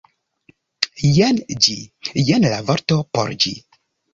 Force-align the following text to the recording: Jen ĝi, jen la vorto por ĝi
Jen 1.17 1.37
ĝi, 1.67 1.77
jen 2.31 2.51
la 2.55 2.59
vorto 2.71 3.01
por 3.19 3.35
ĝi 3.47 3.57